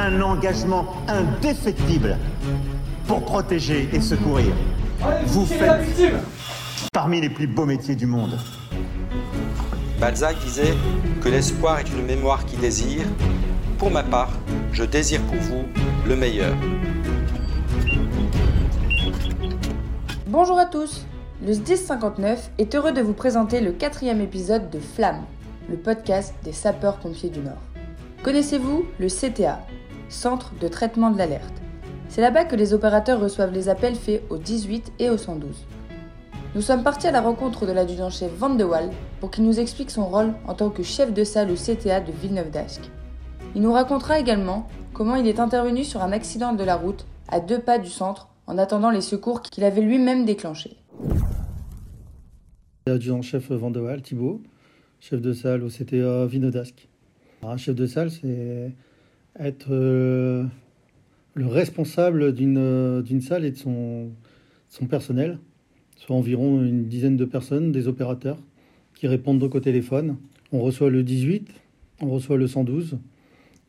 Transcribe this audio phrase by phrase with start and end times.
[0.00, 2.16] un engagement indéfectible
[3.06, 4.54] pour protéger et secourir.
[5.26, 6.14] Vous faites
[6.92, 8.38] parmi les plus beaux métiers du monde.
[10.00, 10.74] Balzac disait
[11.20, 13.04] que l'espoir est une mémoire qui désire.
[13.76, 14.30] Pour ma part,
[14.72, 15.64] je désire pour vous
[16.06, 16.54] le meilleur.
[20.26, 21.04] Bonjour à tous
[21.44, 25.24] Le SDIS 59 est heureux de vous présenter le quatrième épisode de Flamme,
[25.68, 27.60] le podcast des sapeurs-pompiers du Nord.
[28.22, 29.60] Connaissez-vous le CTA,
[30.10, 31.62] Centre de traitement de l'alerte
[32.08, 35.64] C'est là-bas que les opérateurs reçoivent les appels faits au 18 et au 112.
[36.56, 39.92] Nous sommes partis à la rencontre de l'adjudant-chef Van de Waal pour qu'il nous explique
[39.92, 42.90] son rôle en tant que chef de salle au CTA de Villeneuve d'Ascq.
[43.54, 47.38] Il nous racontera également comment il est intervenu sur un accident de la route à
[47.38, 50.76] deux pas du centre en attendant les secours qu'il avait lui-même déclenchés.
[52.86, 54.42] Adjudant-chef Van de Waal, Thibault,
[54.98, 56.88] chef de salle au CTA Villeneuve d'Ascq.
[57.44, 58.74] Un chef de salle, c'est
[59.38, 60.44] être euh,
[61.34, 64.10] le responsable d'une salle et de son,
[64.68, 65.38] son personnel,
[65.96, 68.38] soit environ une dizaine de personnes, des opérateurs,
[68.94, 70.16] qui répondent donc au téléphone.
[70.52, 71.48] On reçoit le 18,
[72.00, 72.98] on reçoit le 112,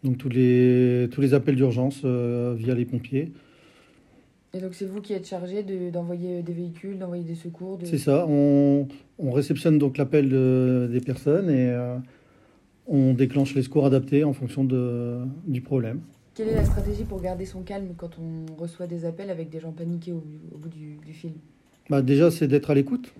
[0.03, 3.31] donc tous les, tous les appels d'urgence euh, via les pompiers.
[4.53, 8.25] Et donc c'est vous qui êtes chargé d'envoyer des véhicules, d'envoyer des secours C'est ça,
[8.27, 8.87] on,
[9.17, 11.95] on, réceptionne donc l'appel de, des personnes et euh,
[12.91, 16.01] on déclenche les secours adaptés en fonction de, du problème.
[16.35, 19.61] Quelle est la stratégie pour garder son calme quand on reçoit des appels avec des
[19.61, 20.23] gens paniqués au,
[20.57, 21.31] bout du, du fil?
[21.89, 23.13] Bah Déjà, c'est d'être à l'écoute,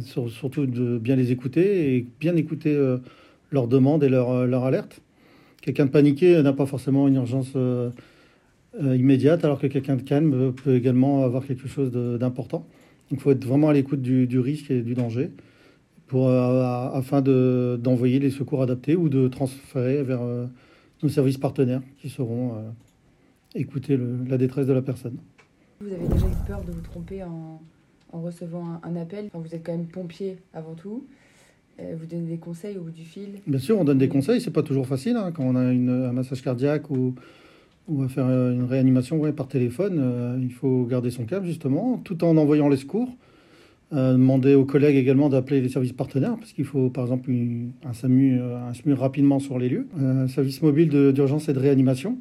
[0.00, 2.98] surtout de bien les écouter et bien écouter euh,
[3.50, 5.00] leurs demandes et leurs leur alertes.
[5.62, 7.90] Quelqu'un de paniqué n'a pas forcément une urgence euh,
[8.82, 12.66] euh, immédiate, alors que quelqu'un de calme peut également avoir quelque chose d'important.
[13.10, 15.30] Donc il faut être vraiment à l'écoute du, du, risque et du danger
[16.06, 20.46] pour, euh, afin d'envoyer les secours adaptés ou de transférer vers euh,
[21.02, 22.54] nos services partenaires qui sauront
[23.54, 25.16] écouter le, la détresse de la personne.
[25.80, 27.60] Vous avez déjà eu peur de vous tromper en,
[28.12, 29.26] en recevant un, un appel?
[29.26, 31.04] Enfin, Vous êtes quand même pompier avant tout.
[31.78, 33.28] Vous donnez des conseils au bout du fil?
[33.46, 34.40] Bien sûr, on donne des conseils.
[34.40, 37.14] C'est pas toujours facile hein, quand on a une, un massage cardiaque ou,
[37.86, 41.98] ou à faire une réanimation ouais, par téléphone, euh, il faut garder son calme justement,
[41.98, 43.10] tout en envoyant les secours.
[43.92, 47.70] Euh, demander aux collègues également d'appeler les services partenaires, parce qu'il faut par exemple une,
[47.84, 49.86] un, SAMU, euh, un SMU rapidement sur les lieux.
[49.96, 52.18] Un service mobile d'urgence et de réanimation,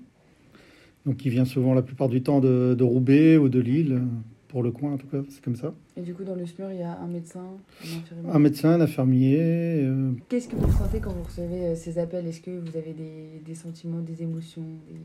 [1.08, 4.00] donc qui vient souvent la plupart du temps de, de Roubaix ou de Lille,
[4.48, 5.74] pour le coin en tout cas, c'est comme ça.
[5.98, 8.70] Et du coup, dans le SMUR, il y a un médecin, un infirmier Un médecin,
[8.70, 9.40] un infirmier.
[9.40, 10.12] Euh...
[10.30, 12.28] Qu'est-ce que vous ressentez quand vous recevez ces appels?
[12.28, 15.00] Est-ce que vous avez des, des sentiments, des émotions des...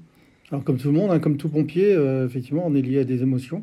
[0.51, 3.05] Alors comme tout le monde, hein, comme tout pompier, euh, effectivement, on est lié à
[3.05, 3.63] des émotions.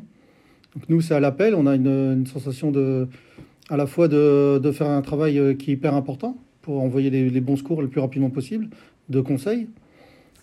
[0.88, 3.08] Nous, c'est à l'appel, on a une, sensation de,
[3.68, 7.40] à la fois de, faire un travail euh, qui est hyper important pour envoyer les,
[7.40, 8.68] bons secours le plus rapidement possible,
[9.08, 9.68] de conseils,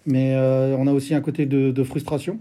[0.08, 2.40] mais euh, on a aussi un côté de, frustration,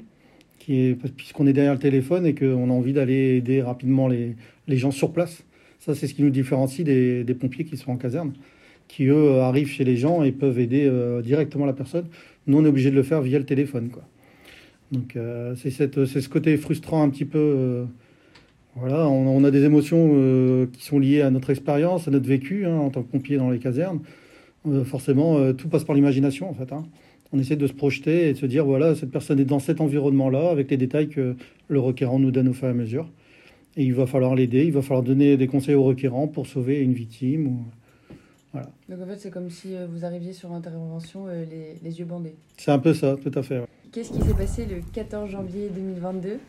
[0.58, 4.36] qui est puisqu'on est derrière le téléphone et qu'on a envie d'aller aider rapidement les,
[4.68, 5.44] gens sur place.
[5.80, 8.32] Ça, c'est ce qui nous différencie des, pompiers qui sont en caserne,
[8.88, 12.06] qui eux arrivent chez les gens et peuvent aider euh, directement la personne
[12.46, 13.90] nous, on est obligé de le faire via le téléphone.
[14.92, 17.38] Donc, euh, c'est, ce côté frustrant un petit peu.
[17.38, 17.84] Euh,
[18.76, 22.26] voilà, on, on, a des émotions euh, qui sont liées à notre expérience, à notre
[22.26, 24.00] vécu hein, en tant que pompier dans les casernes.
[24.66, 26.72] Euh, forcément, euh, tout passe par l'imagination, en fait.
[26.72, 26.84] Hein.
[27.32, 29.80] On essaie de se projeter et de se dire voilà, cette personne est dans cet
[29.80, 31.36] environnement-là, avec les détails que
[31.68, 33.08] le requérant nous donne au fur et à mesure.
[33.76, 36.80] Et il va falloir l'aider, il va falloir donner des conseils au requérant pour sauver
[36.80, 37.46] une victime.
[37.48, 37.64] Ou,
[38.52, 38.70] voilà.
[38.88, 42.36] Donc en fait, c'est comme si vous arriviez sur intervention les, les, yeux bandés.
[42.56, 43.58] C'est un peu ça, tout à fait.
[43.58, 43.66] Ouais.
[43.94, 46.40] Qu'est-ce qui s'est passé le 14 janvier 2022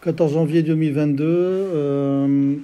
[0.00, 2.54] 14 janvier 2022, euh,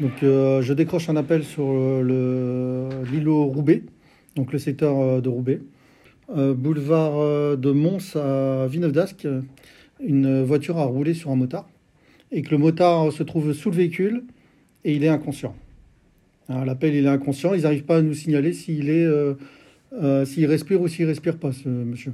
[0.00, 1.64] donc, euh, je décroche un appel sur
[2.02, 3.84] l'îlot Roubaix,
[4.36, 5.62] donc le secteur de Roubaix.
[6.36, 9.26] Euh, boulevard de Mons à Villeneuve d'Ascq,
[10.00, 11.66] une voiture a roulé sur un motard
[12.32, 14.24] et que le motard se trouve sous le véhicule
[14.84, 15.56] et il est inconscient.
[16.50, 17.54] L'appel, il est inconscient.
[17.54, 18.90] Ils n'arrivent pas à nous signaler s'il
[19.94, 22.12] euh, euh, respire ou s'il respire pas, ce monsieur.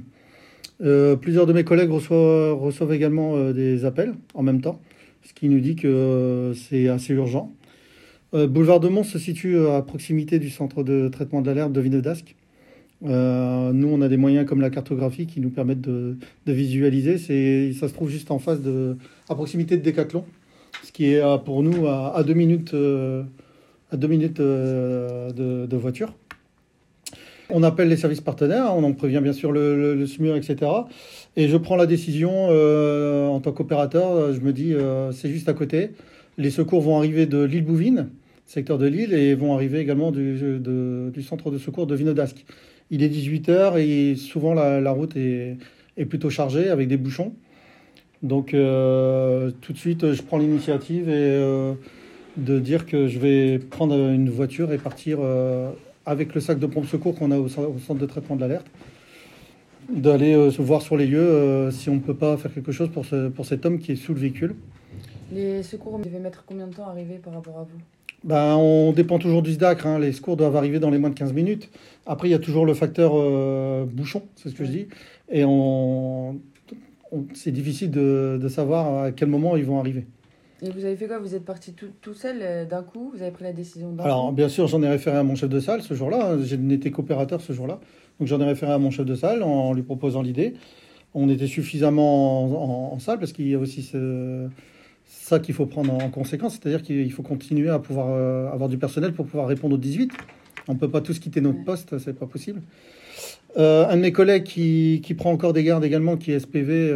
[0.83, 4.81] Euh, plusieurs de mes collègues reçoivent, également euh, des appels en même temps,
[5.23, 7.53] ce qui nous dit que euh, c'est assez urgent.
[8.33, 12.37] Boulevard de Mons se situe à proximité du centre de traitement de l'alerte de d'Ascq.
[13.01, 16.15] nous, on a des moyens comme la cartographie qui nous permettent de,
[16.47, 17.17] visualiser.
[17.73, 18.95] Ça se trouve juste en face de,
[19.27, 20.23] à proximité de Décathlon,
[20.81, 26.13] ce qui est pour nous à, deux minutes à deux minutes de, voiture.
[27.53, 30.71] On appelle les services partenaires, on en prévient bien sûr le, SMUR, etc.
[31.35, 35.49] Et je prends la décision euh, en tant qu'opérateur, je me dis euh, c'est juste
[35.49, 35.91] à côté.
[36.37, 38.09] Les secours vont arriver de l'île Bouvine,
[38.45, 40.37] secteur de l'île, et vont arriver également du,
[41.23, 42.45] centre de secours de Vinodasque.
[42.89, 45.57] Il est 18h et souvent la, route est,
[45.97, 47.33] est, plutôt chargée avec des bouchons.
[48.23, 51.73] Donc tout de suite, je prends l'initiative et
[52.37, 55.19] de dire que je vais prendre une voiture et partir
[56.05, 58.67] avec le sac de pompe secours qu'on a au, centre de traitement de l'alerte,
[59.89, 62.71] d'aller euh, se voir sur les lieux euh, si on ne peut pas faire quelque
[62.71, 64.55] chose pour, ce, pour cet homme qui est sous le véhicule.
[65.31, 67.79] Les secours devaient mettre combien de temps à arriver par rapport à vous?
[68.23, 69.85] Ben, On dépend toujours du SDAC.
[69.85, 69.99] Hein.
[69.99, 71.69] Les secours doivent arriver dans les moins de 15 minutes.
[72.05, 74.87] Après, il y a toujours le facteur euh, bouchon, c'est ce que je dis.
[75.29, 76.39] Et on,
[77.33, 80.05] c'est difficile de, de savoir à quel moment ils vont arriver.
[80.63, 81.17] Et vous avez fait quoi?
[81.17, 83.11] Vous êtes parti tout, tout seul euh, d'un coup?
[83.15, 85.49] Vous avez pris la décision d'un Alors, bien sûr, j'en ai référé à mon chef
[85.49, 86.37] de salle ce jour-là.
[86.43, 87.79] J'ai été coopérateur ce jour-là.
[88.19, 90.53] Donc, j'en ai référé à mon chef de salle en lui proposant l'idée.
[91.15, 94.47] On était suffisamment en, salle parce qu'il y a aussi ce,
[95.05, 96.59] ça qu'il faut prendre en conséquence.
[96.61, 100.11] C'est-à-dire qu'il faut continuer à pouvoir euh, avoir du personnel pour pouvoir répondre aux 18.
[100.67, 102.61] On ne peut pas tous quitter notre poste, c'est pas possible.
[103.57, 106.93] Euh, un de mes collègues qui, qui, prend encore des gardes également, qui est SPV,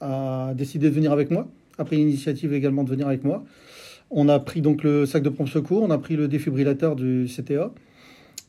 [0.00, 1.48] a décidé de venir avec moi
[1.80, 3.44] a pris l'initiative également de venir avec moi.
[4.10, 7.26] On a pris donc le sac de pompe secours, on a pris le défibrillateur du
[7.26, 7.72] CTA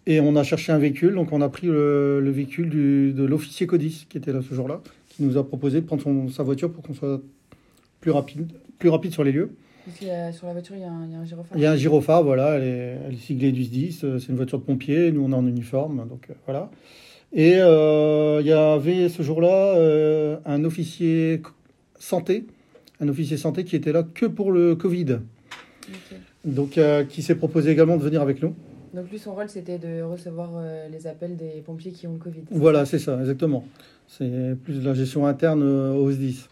[0.07, 1.13] et on a cherché un véhicule.
[1.15, 2.69] Donc on a pris le, véhicule
[3.13, 6.43] de l'officier Codis qui était là ce jour-là, qui nous a proposé de prendre sa
[6.43, 7.21] voiture pour qu'on soit
[7.99, 9.51] plus rapide, plus rapide sur les lieux.
[9.99, 11.57] sur la voiture, il y, a un, il gyrophare.
[11.57, 14.35] Il y a un gyrophare, voilà, elle est, elle est siglée du 10, c'est une
[14.35, 16.71] voiture de pompier, nous on est en uniforme, donc euh, voilà.
[17.33, 21.41] Et euh, il y avait ce jour-là euh, un officier
[21.97, 22.45] santé
[23.01, 25.19] un officier santé qui était là que pour le Covid.
[26.45, 28.55] Donc, euh, qui s'est proposé également de venir avec nous.
[28.93, 32.19] Donc, lui, son rôle, c'était de recevoir euh, les appels des pompiers qui ont le
[32.19, 32.41] Covid.
[32.51, 33.65] Voilà, c'est ça, exactement.
[34.07, 36.47] C'est plus de la gestion interne euh, aux SDIS,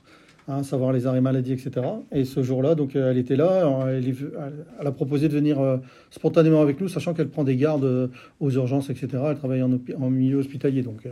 [0.47, 1.85] hein, savoir les arrêts maladie, etc.
[2.11, 5.79] Et ce jour-là, donc, elle était là, elle, a proposé de venir
[6.09, 8.09] spontanément avec nous, sachant qu'elle prend des gardes
[8.39, 9.07] aux urgences, etc.
[9.27, 11.07] Elle travaille en, en milieu hospitalier, donc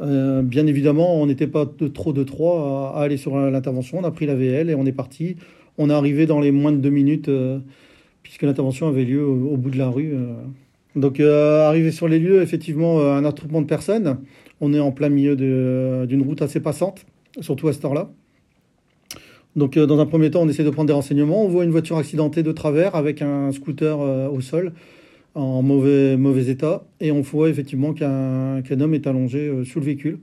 [0.00, 3.98] euh, bien évidemment, on n'était pas de trop de trois à, aller sur l'intervention.
[3.98, 5.36] On a pris la VL et on est parti.
[5.76, 7.58] On est arrivé dans les moins de deux minutes, euh,
[8.22, 10.12] puisque l'intervention avait lieu au, bout de la rue.
[10.14, 10.34] Euh.
[10.96, 14.18] Donc, arrivé sur les lieux, effectivement, un attroupement de personnes.
[14.60, 17.06] On est en plein milieu d'une route assez passante,
[17.40, 18.10] surtout à cette heure-là.
[19.54, 21.44] Donc, dans un premier temps, on essaie de prendre des renseignements.
[21.44, 24.72] On voit une voiture accidentée de travers avec un scooter au sol
[25.34, 26.84] en mauvais, mauvais état.
[27.00, 30.18] Et on voit effectivement qu'un homme est allongé euh, sous le véhicule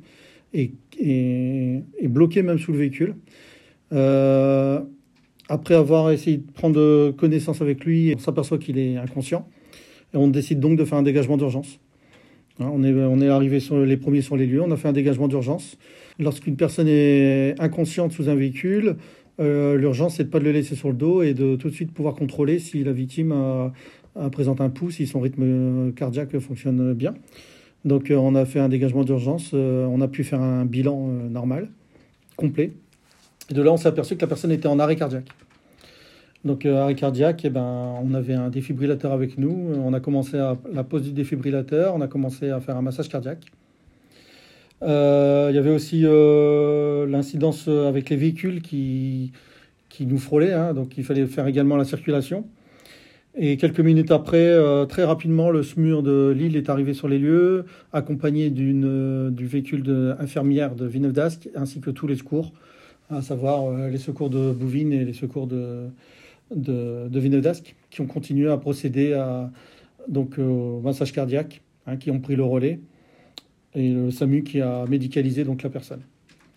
[0.53, 3.15] et, et, bloqué même sous le véhicule.
[3.93, 4.81] Euh,
[5.47, 9.47] après avoir essayé de prendre connaissance avec lui, on s'aperçoit qu'il est inconscient.
[10.13, 11.79] Et on décide donc de faire un dégagement d'urgence.
[12.59, 14.87] Hein, on est, on est arrivé sur les premiers sur les lieux, on a fait
[14.87, 15.77] un dégagement d'urgence.
[16.19, 18.95] Lorsqu'une personne est inconsciente sous un véhicule,
[19.39, 21.73] euh, l'urgence, c'est de pas de le laisser sur le dos et de tout de
[21.73, 23.73] suite pouvoir contrôler si la victime a,
[24.31, 27.13] présente un pouls si son rythme euh, cardiaque fonctionne bien.
[27.83, 31.07] Donc euh, on a fait un dégagement d'urgence, euh, on a pu faire un bilan
[31.29, 31.69] normal,
[32.35, 32.71] complet.
[33.49, 35.27] Et de là, on s'est aperçu que la personne était en arrêt cardiaque.
[36.43, 39.73] Donc arrêt cardiaque, eh ben, on avait un défibrillateur avec nous.
[39.83, 43.09] On a commencé à la pose du défibrillateur, on a commencé à faire un massage
[43.09, 43.45] cardiaque.
[44.81, 49.31] Il y avait aussi l'incidence avec les véhicules qui,
[49.89, 50.73] qui nous frôlaient, hein.
[50.73, 52.45] donc il fallait faire également la circulation.
[53.37, 57.19] Et quelques minutes après, euh, très rapidement, le SMUR de Lille est arrivé sur les
[57.19, 62.53] lieux, accompagné euh, du véhicule de, de Villeneuve ainsi que tous les secours,
[63.09, 65.87] à savoir euh, les secours de Bouvines et les secours de,
[66.55, 67.51] de, de
[67.89, 69.51] qui ont continué à procéder à,
[70.07, 72.79] donc, au massage cardiaque, hein, qui ont pris le relais,
[73.73, 76.01] et le SAMU qui a médicalisé donc, la personne.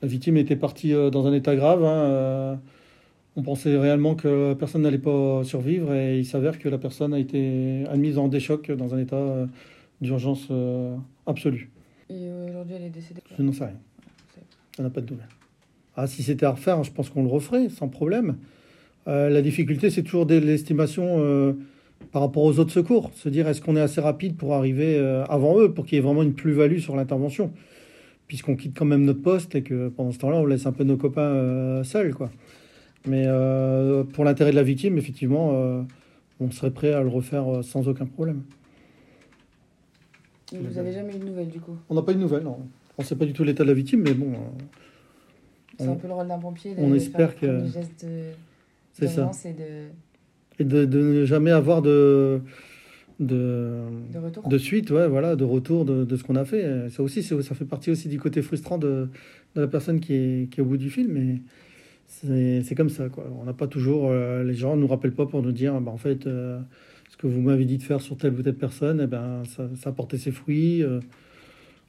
[0.01, 1.83] La victime était partie dans un état grave.
[1.83, 2.61] Hein,
[3.37, 7.19] on pensait réellement que personne n'allait pas survivre et il s'avère que la personne a
[7.19, 9.47] été admise en déchoc dans un état euh,
[10.01, 11.71] d'urgence euh, absolue.
[12.11, 13.79] Et aujourd'hui, elle est décédée Je n'en sais rien.
[14.77, 15.29] Ça n'a pas de nouvelles.
[15.97, 18.39] Ah, si c'était à refaire, je pense qu'on le referait sans problème.
[19.07, 21.57] Euh, la difficulté, c'est toujours l'estimation
[22.13, 23.11] par rapport aux autres secours.
[23.15, 26.03] Se dire, est-ce qu'on est assez rapide pour arriver avant eux, pour qu'il y ait
[26.03, 27.53] vraiment une plus-value sur l'intervention?
[28.29, 30.85] Puisqu'on quitte quand même notre poste et que pendant ce temps-là, on laisse un peu
[30.85, 32.31] nos copains seuls, quoi.
[33.07, 35.83] Mais euh, pour l'intérêt de la victime, effectivement, euh,
[36.41, 38.43] on serait prêt à le refaire euh, sans aucun problème.
[40.53, 41.77] vous n'avez jamais eu de nouvelles du coup?
[41.89, 42.59] On n'a pas eu de nouvelles, non.
[42.97, 44.33] On ne sait pas du tout l'état de la victime, mais bon.
[45.79, 46.75] c'est un peu le rôle d'un pompier.
[46.79, 47.47] on espère que.
[47.47, 49.31] De, ça.
[49.45, 49.65] et de.
[50.59, 52.41] Et de, ne jamais avoir de.
[53.21, 54.47] De, de, retour.
[54.47, 56.89] de suite, ouais, voilà, de retour de, de ce qu'on a fait.
[56.91, 59.09] Ça aussi, ça fait partie aussi du côté frustrant de,
[59.57, 61.13] de la personne qui est, qui est au bout du film.
[61.13, 61.41] Mais
[62.09, 63.25] c'est comme ça, quoi.
[63.39, 64.09] On n'a pas toujours.
[64.11, 66.59] Euh, les gens ne nous rappellent pas pour nous dire, bah, en fait, euh,
[67.11, 69.69] ce que vous m'avez dit de faire sur telle ou telle personne, eh ben, ça,
[69.89, 70.83] a porté ses fruits.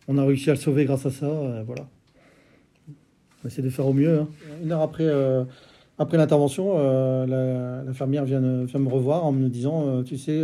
[0.07, 1.63] on a réussi à le sauver grâce à ça.
[1.65, 1.87] voilà.
[3.43, 4.19] On essaie de faire au mieux.
[4.19, 4.27] Hein.
[4.61, 5.09] Une heure après,
[5.97, 6.77] après l'intervention,
[7.25, 10.43] l'infirmière vient, vient, me revoir en me disant, tu sais,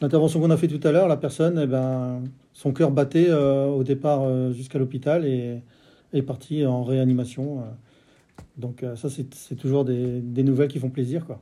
[0.00, 2.22] l'intervention qu'on a fait tout à l'heure, la personne, eh ben,
[2.52, 5.62] son cœur battait au départ jusqu'à l'hôpital et
[6.12, 7.64] est partie en réanimation.
[8.56, 11.26] Donc euh, ça, c'est toujours des, des, nouvelles qui font plaisir.
[11.26, 11.40] Quoi.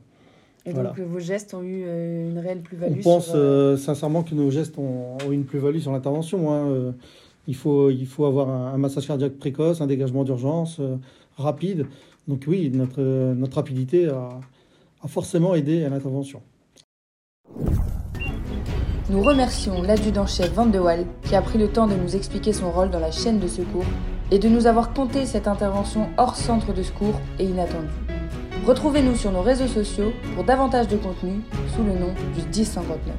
[0.65, 4.33] Et donc vos gestes ont eu euh, une réelle plus-value On pense euh, sincèrement que
[4.33, 6.51] nos gestes ont, eu une plus-value sur l'intervention.
[6.51, 6.93] Hein.
[7.47, 10.81] il, faut, il faut avoir un, massage cardiaque précoce, un dégagement d'urgence
[11.37, 11.85] rapide.
[12.27, 13.01] Donc oui, notre,
[13.33, 14.39] notre rapidité a,
[15.01, 16.41] a forcément aidé à l'intervention.
[19.09, 22.71] Nous remercions l'adjudant-chef Van de Waal qui a pris le temps de nous expliquer son
[22.71, 23.85] rôle dans la chaîne de secours
[24.33, 27.87] et de nous avoir compté cette intervention hors centre de secours et inattendue.
[28.65, 31.41] Retrouvez-nous sur nos réseaux sociaux pour davantage de contenu
[31.75, 33.13] sous le nom du 1059.